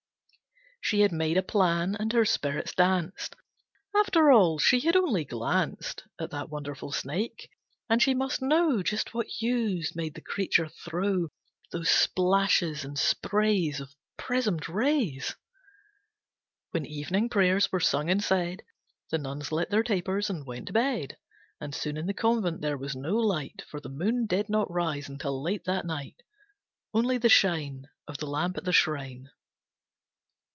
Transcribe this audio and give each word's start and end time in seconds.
She 0.83 1.01
had 1.01 1.13
made 1.13 1.37
a 1.37 1.43
plan, 1.43 1.95
and 1.97 2.11
her 2.11 2.25
spirits 2.25 2.73
danced. 2.75 3.35
After 3.95 4.29
all, 4.29 4.57
she 4.59 4.81
had 4.81 4.95
only 4.97 5.23
glanced 5.23 6.03
At 6.19 6.31
that 6.31 6.49
wonderful 6.49 6.91
snake, 6.91 7.49
and 7.89 8.01
she 8.01 8.13
must 8.13 8.41
know 8.41 8.83
Just 8.83 9.13
what 9.13 9.27
hues 9.27 9.95
made 9.95 10.15
the 10.15 10.21
creature 10.21 10.67
throw 10.67 11.29
Those 11.71 11.89
splashes 11.89 12.83
and 12.83 12.99
sprays 12.99 13.79
Of 13.79 13.95
prismed 14.17 14.67
rays. 14.67 15.33
When 16.71 16.85
evening 16.87 17.29
prayers 17.29 17.71
were 17.71 17.79
sung 17.79 18.09
and 18.09 18.21
said, 18.21 18.61
The 19.11 19.17
nuns 19.19 19.49
lit 19.53 19.69
their 19.69 19.83
tapers 19.83 20.29
and 20.29 20.45
went 20.45 20.67
to 20.67 20.73
bed. 20.73 21.15
And 21.61 21.73
soon 21.73 21.95
in 21.95 22.07
the 22.07 22.13
convent 22.13 22.59
there 22.59 22.77
was 22.77 22.97
no 22.97 23.15
light, 23.15 23.61
For 23.69 23.79
the 23.79 23.87
moon 23.89 24.25
did 24.25 24.49
not 24.49 24.69
rise 24.69 25.07
until 25.07 25.41
late 25.41 25.63
that 25.65 25.85
night, 25.85 26.17
Only 26.93 27.17
the 27.17 27.29
shine 27.29 27.85
Of 28.09 28.17
the 28.17 28.27
lamp 28.27 28.57
at 28.57 28.65
the 28.65 28.73
shrine. 28.73 29.29